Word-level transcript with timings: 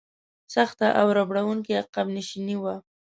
سخته 0.53 0.87
او 0.99 1.07
ربړونکې 1.17 1.73
عقب 1.81 2.07
نشیني 2.15 2.55
وه. 2.61 2.75